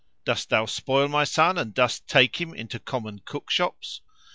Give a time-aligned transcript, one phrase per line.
[0.25, 4.01] dost thou spoil my son, [FN#471] and dost take him into common cookshops?"